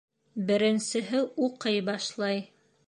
[0.51, 2.45] Беренсеһе уҡый башлай.